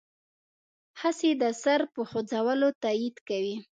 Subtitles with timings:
[1.01, 3.55] هسې د سر په خوځولو تایید کوي.